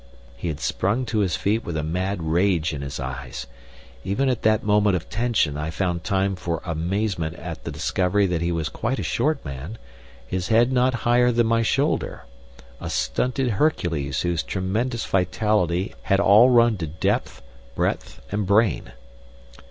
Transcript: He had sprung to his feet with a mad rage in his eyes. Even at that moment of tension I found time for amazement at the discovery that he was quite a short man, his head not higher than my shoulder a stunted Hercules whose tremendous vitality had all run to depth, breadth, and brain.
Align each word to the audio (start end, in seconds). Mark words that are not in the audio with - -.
He 0.35 0.47
had 0.47 0.59
sprung 0.59 1.05
to 1.05 1.19
his 1.19 1.35
feet 1.35 1.63
with 1.63 1.77
a 1.77 1.83
mad 1.83 2.23
rage 2.23 2.73
in 2.73 2.81
his 2.81 2.99
eyes. 2.99 3.45
Even 4.03 4.29
at 4.29 4.41
that 4.41 4.63
moment 4.63 4.95
of 4.95 5.07
tension 5.11 5.57
I 5.57 5.69
found 5.69 6.03
time 6.03 6.35
for 6.35 6.59
amazement 6.65 7.35
at 7.35 7.65
the 7.65 7.71
discovery 7.71 8.25
that 8.25 8.41
he 8.41 8.51
was 8.51 8.67
quite 8.67 8.97
a 8.97 9.03
short 9.03 9.45
man, 9.45 9.77
his 10.25 10.47
head 10.47 10.71
not 10.71 10.95
higher 11.05 11.31
than 11.31 11.45
my 11.45 11.61
shoulder 11.61 12.23
a 12.79 12.89
stunted 12.89 13.51
Hercules 13.51 14.21
whose 14.21 14.41
tremendous 14.41 15.05
vitality 15.05 15.93
had 16.01 16.19
all 16.19 16.49
run 16.49 16.77
to 16.77 16.87
depth, 16.87 17.43
breadth, 17.75 18.23
and 18.31 18.47
brain. 18.47 18.93